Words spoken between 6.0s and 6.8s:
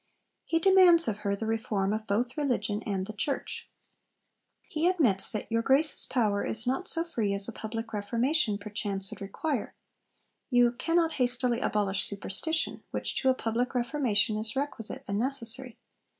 power is